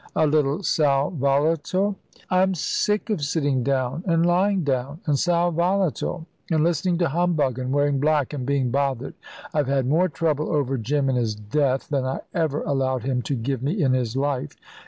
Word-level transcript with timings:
"A 0.15 0.25
little 0.25 0.63
sal 0.63 1.11
volatile" 1.11 1.95
"I'm 2.31 2.55
sick 2.55 3.11
of 3.11 3.21
sitting 3.21 3.61
down, 3.61 4.03
and 4.07 4.25
lying 4.25 4.63
down, 4.63 4.99
and 5.05 5.19
sal 5.19 5.51
volatile, 5.51 6.25
and 6.49 6.63
listening 6.63 6.97
to 6.97 7.09
humbug, 7.09 7.59
and 7.59 7.71
wearing 7.71 7.99
black, 7.99 8.33
and 8.33 8.43
being 8.43 8.71
bothered. 8.71 9.13
I've 9.53 9.67
had 9.67 9.85
more 9.85 10.09
trouble 10.09 10.49
over 10.51 10.79
Jim 10.79 11.07
in 11.07 11.17
his 11.17 11.35
death 11.35 11.89
than 11.89 12.03
I 12.03 12.21
ever 12.33 12.63
allowed 12.63 13.03
him 13.03 13.21
to 13.21 13.35
give 13.35 13.61
me 13.61 13.79
in 13.79 13.93
his 13.93 14.15
life. 14.15 14.55